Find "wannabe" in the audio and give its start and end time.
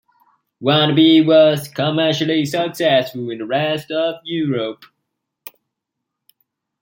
0.59-1.23